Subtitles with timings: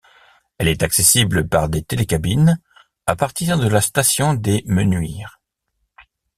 [0.57, 2.59] Elle est accessible par des télécabines
[3.05, 5.39] à partir de la station des Menuires.